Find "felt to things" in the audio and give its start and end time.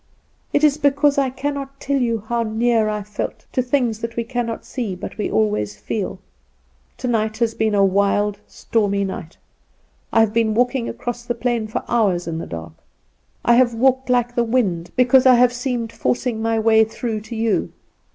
3.03-3.99